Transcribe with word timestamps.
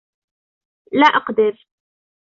لا 0.93 1.05
أقدر. 1.07 1.67